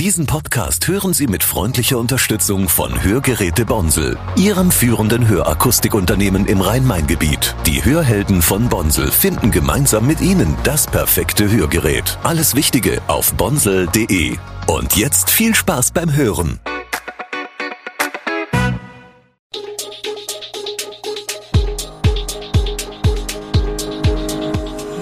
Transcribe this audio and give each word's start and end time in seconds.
Diesen 0.00 0.24
Podcast 0.24 0.88
hören 0.88 1.12
Sie 1.12 1.26
mit 1.26 1.44
freundlicher 1.44 1.98
Unterstützung 1.98 2.70
von 2.70 3.04
Hörgeräte 3.04 3.66
Bonsel, 3.66 4.16
Ihrem 4.34 4.70
führenden 4.70 5.28
Hörakustikunternehmen 5.28 6.46
im 6.46 6.62
Rhein-Main-Gebiet. 6.62 7.54
Die 7.66 7.84
Hörhelden 7.84 8.40
von 8.40 8.70
Bonsel 8.70 9.10
finden 9.10 9.50
gemeinsam 9.50 10.06
mit 10.06 10.22
Ihnen 10.22 10.56
das 10.64 10.86
perfekte 10.86 11.50
Hörgerät. 11.50 12.18
Alles 12.22 12.54
Wichtige 12.54 13.02
auf 13.08 13.34
bonsel.de. 13.34 14.38
Und 14.66 14.96
jetzt 14.96 15.28
viel 15.28 15.54
Spaß 15.54 15.90
beim 15.90 16.14
Hören. 16.14 16.58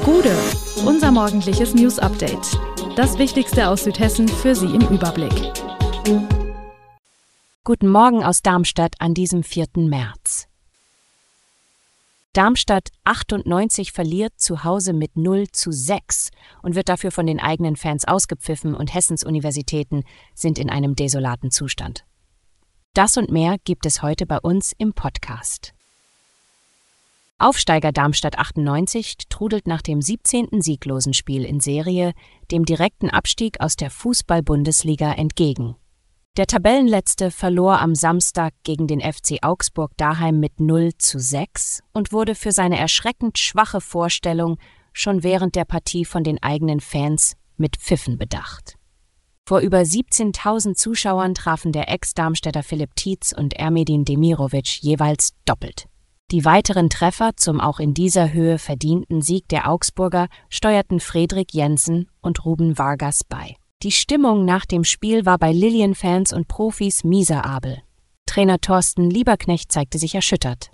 Gude, 0.04 0.34
unser 0.84 1.12
morgendliches 1.12 1.72
News 1.72 2.00
Update. 2.00 2.58
Das 2.98 3.16
Wichtigste 3.16 3.68
aus 3.68 3.84
Südhessen 3.84 4.26
für 4.26 4.56
Sie 4.56 4.74
im 4.74 4.80
Überblick. 4.88 5.52
Guten 7.62 7.86
Morgen 7.86 8.24
aus 8.24 8.42
Darmstadt 8.42 8.96
an 8.98 9.14
diesem 9.14 9.44
4. 9.44 9.66
März. 9.76 10.48
Darmstadt 12.32 12.88
98 13.04 13.92
verliert 13.92 14.32
zu 14.36 14.64
Hause 14.64 14.94
mit 14.94 15.16
0 15.16 15.46
zu 15.52 15.70
6 15.70 16.30
und 16.60 16.74
wird 16.74 16.88
dafür 16.88 17.12
von 17.12 17.28
den 17.28 17.38
eigenen 17.38 17.76
Fans 17.76 18.04
ausgepfiffen 18.04 18.74
und 18.74 18.92
Hessens 18.92 19.22
Universitäten 19.22 20.02
sind 20.34 20.58
in 20.58 20.68
einem 20.68 20.96
desolaten 20.96 21.52
Zustand. 21.52 22.04
Das 22.94 23.16
und 23.16 23.30
mehr 23.30 23.58
gibt 23.62 23.86
es 23.86 24.02
heute 24.02 24.26
bei 24.26 24.40
uns 24.40 24.72
im 24.76 24.92
Podcast. 24.92 25.72
Aufsteiger 27.40 27.92
Darmstadt 27.92 28.36
98 28.36 29.16
trudelt 29.28 29.68
nach 29.68 29.80
dem 29.80 30.02
17. 30.02 30.60
sieglosen 30.60 31.14
Spiel 31.14 31.44
in 31.44 31.60
Serie 31.60 32.12
dem 32.50 32.64
direkten 32.64 33.10
Abstieg 33.10 33.60
aus 33.60 33.76
der 33.76 33.92
Fußball-Bundesliga 33.92 35.12
entgegen. 35.12 35.76
Der 36.36 36.48
Tabellenletzte 36.48 37.30
verlor 37.30 37.80
am 37.80 37.94
Samstag 37.94 38.54
gegen 38.64 38.88
den 38.88 39.00
FC 39.00 39.38
Augsburg 39.42 39.92
daheim 39.96 40.40
mit 40.40 40.58
0 40.58 40.94
zu 40.98 41.20
6 41.20 41.84
und 41.92 42.12
wurde 42.12 42.34
für 42.34 42.50
seine 42.50 42.76
erschreckend 42.76 43.38
schwache 43.38 43.80
Vorstellung 43.80 44.58
schon 44.92 45.22
während 45.22 45.54
der 45.54 45.64
Partie 45.64 46.04
von 46.04 46.24
den 46.24 46.42
eigenen 46.42 46.80
Fans 46.80 47.36
mit 47.56 47.76
Pfiffen 47.76 48.18
bedacht. 48.18 48.74
Vor 49.46 49.60
über 49.60 49.78
17.000 49.78 50.74
Zuschauern 50.74 51.34
trafen 51.34 51.70
der 51.70 51.88
Ex-Darmstädter 51.88 52.64
Philipp 52.64 52.96
Tietz 52.96 53.32
und 53.32 53.54
Ermedin 53.54 54.04
Demirovic 54.04 54.82
jeweils 54.82 55.34
doppelt. 55.44 55.88
Die 56.30 56.44
weiteren 56.44 56.90
Treffer 56.90 57.36
zum 57.36 57.58
auch 57.58 57.80
in 57.80 57.94
dieser 57.94 58.34
Höhe 58.34 58.58
verdienten 58.58 59.22
Sieg 59.22 59.48
der 59.48 59.66
Augsburger 59.66 60.28
steuerten 60.50 61.00
Fredrik 61.00 61.54
Jensen 61.54 62.10
und 62.20 62.44
Ruben 62.44 62.76
Vargas 62.76 63.24
bei. 63.24 63.56
Die 63.82 63.92
Stimmung 63.92 64.44
nach 64.44 64.66
dem 64.66 64.84
Spiel 64.84 65.24
war 65.24 65.38
bei 65.38 65.52
Lilien-Fans 65.52 66.34
und 66.34 66.46
Profis 66.46 67.02
miserabel. 67.02 67.78
Trainer 68.26 68.60
Thorsten 68.60 69.08
Lieberknecht 69.08 69.72
zeigte 69.72 69.98
sich 69.98 70.14
erschüttert. 70.14 70.70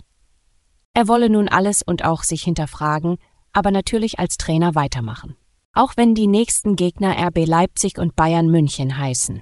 Er 0.93 1.07
wolle 1.07 1.29
nun 1.29 1.47
alles 1.47 1.83
und 1.83 2.03
auch 2.03 2.23
sich 2.23 2.43
hinterfragen, 2.43 3.17
aber 3.53 3.71
natürlich 3.71 4.19
als 4.19 4.35
Trainer 4.35 4.75
weitermachen. 4.75 5.37
Auch 5.71 5.93
wenn 5.95 6.15
die 6.15 6.27
nächsten 6.27 6.75
Gegner 6.75 7.15
RB 7.27 7.45
Leipzig 7.45 7.97
und 7.97 8.17
Bayern 8.17 8.47
München 8.47 8.97
heißen. 8.97 9.41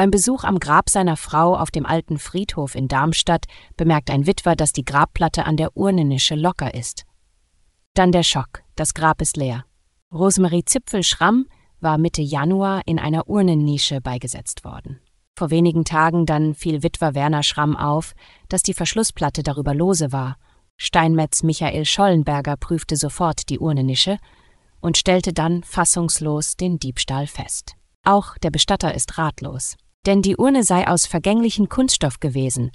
Beim 0.00 0.10
Besuch 0.10 0.44
am 0.44 0.60
Grab 0.60 0.88
seiner 0.88 1.18
Frau 1.18 1.54
auf 1.54 1.70
dem 1.70 1.84
alten 1.84 2.18
Friedhof 2.18 2.74
in 2.74 2.88
Darmstadt 2.88 3.44
bemerkt 3.76 4.08
ein 4.08 4.26
Witwer, 4.26 4.56
dass 4.56 4.72
die 4.72 4.86
Grabplatte 4.86 5.44
an 5.44 5.58
der 5.58 5.76
Urnennische 5.76 6.36
locker 6.36 6.72
ist. 6.72 7.04
Dann 7.92 8.10
der 8.10 8.22
Schock, 8.22 8.62
das 8.76 8.94
Grab 8.94 9.20
ist 9.20 9.36
leer. 9.36 9.66
Rosemarie 10.10 10.64
Zipfel-Schramm 10.64 11.44
war 11.80 11.98
Mitte 11.98 12.22
Januar 12.22 12.80
in 12.86 12.98
einer 12.98 13.28
Urnennische 13.28 14.00
beigesetzt 14.00 14.64
worden. 14.64 15.00
Vor 15.36 15.50
wenigen 15.50 15.84
Tagen 15.84 16.24
dann 16.24 16.54
fiel 16.54 16.82
Witwer 16.82 17.14
Werner 17.14 17.42
Schramm 17.42 17.76
auf, 17.76 18.14
dass 18.48 18.62
die 18.62 18.72
Verschlussplatte 18.72 19.42
darüber 19.42 19.74
lose 19.74 20.12
war. 20.12 20.38
Steinmetz 20.78 21.42
Michael 21.42 21.84
Schollenberger 21.84 22.56
prüfte 22.56 22.96
sofort 22.96 23.50
die 23.50 23.58
Urnennische 23.58 24.16
und 24.80 24.96
stellte 24.96 25.34
dann 25.34 25.62
fassungslos 25.62 26.56
den 26.56 26.78
Diebstahl 26.78 27.26
fest. 27.26 27.74
Auch 28.02 28.38
der 28.38 28.50
Bestatter 28.50 28.94
ist 28.94 29.18
ratlos 29.18 29.76
denn 30.06 30.22
die 30.22 30.36
Urne 30.36 30.64
sei 30.64 30.86
aus 30.88 31.06
vergänglichen 31.06 31.68
Kunststoff 31.68 32.20
gewesen, 32.20 32.70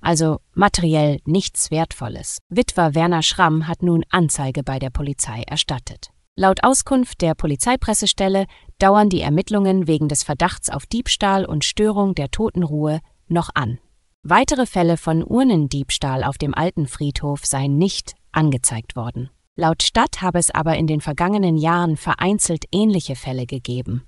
also 0.00 0.38
materiell 0.54 1.18
nichts 1.24 1.70
Wertvolles. 1.70 2.38
Witwer 2.48 2.94
Werner 2.94 3.22
Schramm 3.22 3.66
hat 3.66 3.82
nun 3.82 4.04
Anzeige 4.10 4.62
bei 4.62 4.78
der 4.78 4.90
Polizei 4.90 5.42
erstattet. 5.42 6.10
Laut 6.36 6.62
Auskunft 6.62 7.20
der 7.20 7.34
Polizeipressestelle 7.34 8.46
dauern 8.78 9.08
die 9.08 9.22
Ermittlungen 9.22 9.88
wegen 9.88 10.08
des 10.08 10.22
Verdachts 10.22 10.70
auf 10.70 10.86
Diebstahl 10.86 11.44
und 11.44 11.64
Störung 11.64 12.14
der 12.14 12.30
Totenruhe 12.30 13.00
noch 13.26 13.50
an. 13.54 13.80
Weitere 14.22 14.66
Fälle 14.66 14.96
von 14.96 15.24
Urnendiebstahl 15.24 16.22
auf 16.22 16.38
dem 16.38 16.54
alten 16.54 16.86
Friedhof 16.86 17.44
seien 17.44 17.76
nicht 17.76 18.14
angezeigt 18.30 18.94
worden. 18.94 19.30
Laut 19.56 19.82
Stadt 19.82 20.22
habe 20.22 20.38
es 20.38 20.52
aber 20.52 20.76
in 20.76 20.86
den 20.86 21.00
vergangenen 21.00 21.56
Jahren 21.56 21.96
vereinzelt 21.96 22.66
ähnliche 22.70 23.16
Fälle 23.16 23.46
gegeben. 23.46 24.04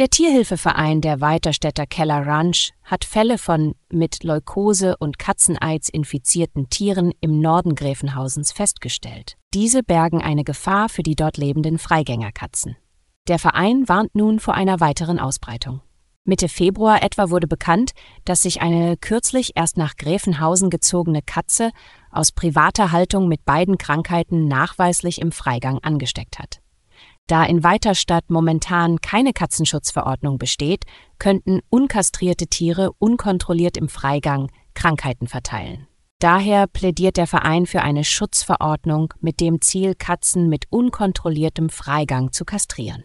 Der 0.00 0.08
Tierhilfeverein 0.08 1.02
der 1.02 1.20
Weiterstädter 1.20 1.84
Keller 1.84 2.26
Ranch 2.26 2.70
hat 2.84 3.04
Fälle 3.04 3.36
von 3.36 3.74
mit 3.92 4.24
Leukose 4.24 4.96
und 4.96 5.18
Katzeneids 5.18 5.90
infizierten 5.90 6.70
Tieren 6.70 7.12
im 7.20 7.38
Norden 7.38 7.74
Gräfenhausens 7.74 8.50
festgestellt. 8.50 9.36
Diese 9.52 9.82
bergen 9.82 10.22
eine 10.22 10.42
Gefahr 10.42 10.88
für 10.88 11.02
die 11.02 11.16
dort 11.16 11.36
lebenden 11.36 11.78
Freigängerkatzen. 11.78 12.78
Der 13.28 13.38
Verein 13.38 13.90
warnt 13.90 14.14
nun 14.14 14.40
vor 14.40 14.54
einer 14.54 14.80
weiteren 14.80 15.18
Ausbreitung. 15.18 15.82
Mitte 16.24 16.48
Februar 16.48 17.02
etwa 17.02 17.28
wurde 17.28 17.46
bekannt, 17.46 17.90
dass 18.24 18.40
sich 18.40 18.62
eine 18.62 18.96
kürzlich 18.96 19.52
erst 19.54 19.76
nach 19.76 19.96
Gräfenhausen 19.96 20.70
gezogene 20.70 21.20
Katze 21.20 21.72
aus 22.10 22.32
privater 22.32 22.90
Haltung 22.90 23.28
mit 23.28 23.44
beiden 23.44 23.76
Krankheiten 23.76 24.48
nachweislich 24.48 25.20
im 25.20 25.30
Freigang 25.30 25.78
angesteckt 25.82 26.38
hat. 26.38 26.59
Da 27.30 27.44
in 27.44 27.62
Weiterstadt 27.62 28.28
momentan 28.28 29.00
keine 29.00 29.32
Katzenschutzverordnung 29.32 30.36
besteht, 30.36 30.84
könnten 31.20 31.60
unkastrierte 31.70 32.48
Tiere 32.48 32.90
unkontrolliert 32.98 33.76
im 33.76 33.88
Freigang 33.88 34.50
Krankheiten 34.74 35.28
verteilen. 35.28 35.86
Daher 36.18 36.66
plädiert 36.66 37.16
der 37.16 37.28
Verein 37.28 37.66
für 37.66 37.82
eine 37.82 38.02
Schutzverordnung 38.02 39.14
mit 39.20 39.38
dem 39.38 39.60
Ziel, 39.60 39.94
Katzen 39.94 40.48
mit 40.48 40.64
unkontrolliertem 40.70 41.70
Freigang 41.70 42.32
zu 42.32 42.44
kastrieren. 42.44 43.04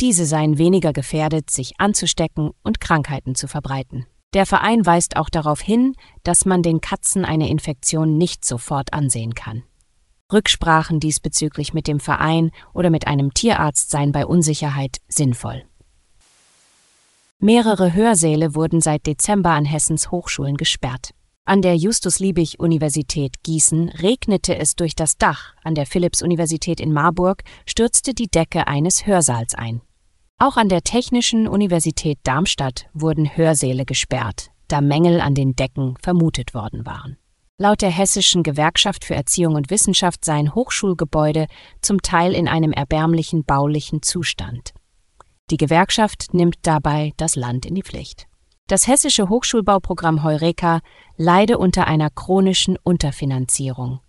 Diese 0.00 0.24
seien 0.24 0.56
weniger 0.56 0.94
gefährdet, 0.94 1.50
sich 1.50 1.78
anzustecken 1.78 2.52
und 2.62 2.80
Krankheiten 2.80 3.34
zu 3.34 3.46
verbreiten. 3.46 4.06
Der 4.32 4.46
Verein 4.46 4.86
weist 4.86 5.18
auch 5.18 5.28
darauf 5.28 5.60
hin, 5.60 5.94
dass 6.22 6.46
man 6.46 6.62
den 6.62 6.80
Katzen 6.80 7.26
eine 7.26 7.50
Infektion 7.50 8.16
nicht 8.16 8.42
sofort 8.42 8.94
ansehen 8.94 9.34
kann. 9.34 9.64
Rücksprachen 10.32 11.00
diesbezüglich 11.00 11.72
mit 11.72 11.86
dem 11.86 12.00
Verein 12.00 12.50
oder 12.72 12.90
mit 12.90 13.06
einem 13.06 13.32
Tierarzt 13.32 13.90
seien 13.90 14.12
bei 14.12 14.26
Unsicherheit 14.26 14.98
sinnvoll. 15.08 15.64
Mehrere 17.38 17.92
Hörsäle 17.92 18.54
wurden 18.54 18.80
seit 18.80 19.06
Dezember 19.06 19.50
an 19.50 19.64
Hessens 19.64 20.10
Hochschulen 20.10 20.56
gesperrt. 20.56 21.10
An 21.44 21.62
der 21.62 21.76
Justus-Liebig-Universität 21.76 23.42
Gießen 23.44 23.88
regnete 23.90 24.56
es 24.56 24.74
durch 24.74 24.96
das 24.96 25.16
Dach, 25.16 25.54
an 25.62 25.76
der 25.76 25.86
Philipps-Universität 25.86 26.80
in 26.80 26.92
Marburg 26.92 27.44
stürzte 27.66 28.14
die 28.14 28.28
Decke 28.28 28.66
eines 28.66 29.06
Hörsaals 29.06 29.54
ein. 29.54 29.80
Auch 30.38 30.56
an 30.56 30.68
der 30.68 30.82
Technischen 30.82 31.46
Universität 31.46 32.18
Darmstadt 32.24 32.86
wurden 32.94 33.36
Hörsäle 33.36 33.84
gesperrt, 33.84 34.50
da 34.66 34.80
Mängel 34.80 35.20
an 35.20 35.34
den 35.34 35.54
Decken 35.54 35.94
vermutet 36.02 36.52
worden 36.52 36.84
waren. 36.84 37.16
Laut 37.58 37.80
der 37.80 37.90
Hessischen 37.90 38.42
Gewerkschaft 38.42 39.02
für 39.02 39.14
Erziehung 39.14 39.54
und 39.54 39.70
Wissenschaft 39.70 40.26
seien 40.26 40.54
Hochschulgebäude 40.54 41.46
zum 41.80 42.02
Teil 42.02 42.34
in 42.34 42.48
einem 42.48 42.70
erbärmlichen 42.70 43.44
baulichen 43.44 44.02
Zustand. 44.02 44.74
Die 45.50 45.56
Gewerkschaft 45.56 46.34
nimmt 46.34 46.56
dabei 46.62 47.14
das 47.16 47.34
Land 47.34 47.64
in 47.64 47.74
die 47.74 47.82
Pflicht. 47.82 48.26
Das 48.66 48.86
hessische 48.86 49.30
Hochschulbauprogramm 49.30 50.22
Heureka 50.22 50.80
leide 51.16 51.56
unter 51.56 51.86
einer 51.86 52.10
chronischen 52.10 52.76
Unterfinanzierung. 52.82 54.00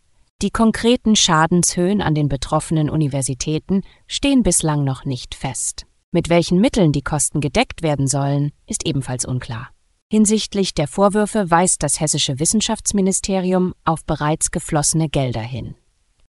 Die 0.42 0.52
konkreten 0.52 1.16
Schadenshöhen 1.16 2.02
an 2.02 2.16
den 2.16 2.28
betroffenen 2.28 2.90
Universitäten 2.90 3.84
stehen 4.08 4.44
bislang 4.44 4.84
noch 4.84 5.06
nicht 5.06 5.36
fest. 5.36 5.86
Mit 6.12 6.28
welchen 6.28 6.60
Mitteln 6.60 6.92
die 6.92 7.02
Kosten 7.02 7.40
gedeckt 7.40 7.82
werden 7.82 8.08
sollen, 8.08 8.52
ist 8.66 8.86
ebenfalls 8.86 9.24
unklar. 9.24 9.70
Hinsichtlich 10.10 10.74
der 10.74 10.88
Vorwürfe 10.88 11.52
weist 11.52 11.84
das 11.84 12.00
hessische 12.00 12.40
Wissenschaftsministerium 12.40 13.74
auf 13.84 14.06
bereits 14.06 14.52
geflossene 14.52 15.10
Gelder 15.10 15.42
hin. 15.42 15.76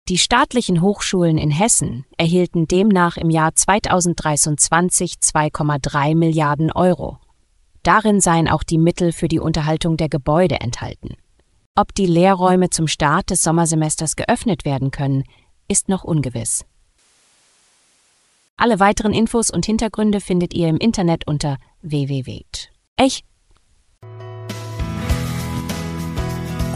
Die 0.09 0.19
staatlichen 0.19 0.83
Hochschulen 0.83 1.39
in 1.39 1.53
Hessen 1.53 2.05
erhielten 2.17 2.67
demnach 2.67 3.17
im 3.17 3.31
Jahr 3.31 3.55
2023 3.55 5.15
2,3 5.23 6.17
Milliarden 6.17 6.73
Euro. 6.73 7.19
Darin 7.85 8.21
seien 8.21 8.49
auch 8.49 8.65
die 8.65 8.79
Mittel 8.79 9.13
für 9.13 9.29
die 9.29 9.39
Unterhaltung 9.39 9.97
der 9.97 10.09
Gebäude 10.09 10.61
enthalten. 10.61 11.15
Ob 11.77 11.95
die 11.95 12.07
Lehrräume 12.07 12.71
zum 12.71 12.89
Start 12.89 13.31
des 13.31 13.45
Sommersemesters 13.45 14.17
geöffnet 14.17 14.65
werden 14.65 14.91
können, 14.91 15.23
ist 15.69 15.89
noch 15.89 16.03
ungewiss. 16.03 16.65
Alle 18.57 18.81
weiteren 18.81 19.13
Infos 19.13 19.51
und 19.51 19.67
Hintergründe 19.67 20.21
findet 20.21 20.53
ihr 20.53 20.67
im 20.67 20.79
Internet 20.79 21.29
unter 21.29 21.59
www. 21.83 22.43